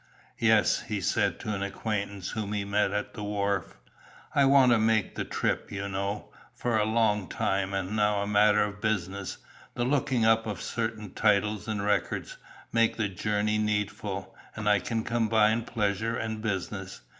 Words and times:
"Yes," 0.39 0.81
he 0.81 0.99
said 0.99 1.39
to 1.41 1.53
an 1.53 1.61
acquaintance 1.61 2.31
whom 2.31 2.53
he 2.53 2.65
met 2.65 2.89
at 2.89 3.13
the 3.13 3.23
wharf. 3.23 3.77
"I've 4.33 4.49
wanted 4.49 4.73
to 4.73 4.79
make 4.79 5.13
the 5.13 5.23
trip, 5.23 5.71
you 5.71 5.87
know, 5.87 6.33
for 6.55 6.75
a 6.79 6.85
long 6.85 7.29
time, 7.29 7.71
and 7.75 7.95
now 7.95 8.23
a 8.23 8.25
matter 8.27 8.63
of 8.63 8.81
business, 8.81 9.37
the 9.75 9.85
looking 9.85 10.25
up 10.25 10.47
of 10.47 10.59
certain 10.59 11.13
titles 11.13 11.67
and 11.67 11.83
records, 11.85 12.37
makes 12.73 12.97
the 12.97 13.09
journey 13.09 13.59
needful, 13.59 14.35
and 14.55 14.67
I 14.67 14.79
can 14.79 15.03
combine 15.03 15.65
pleasure 15.65 16.17
and 16.17 16.41
business." 16.41 17.01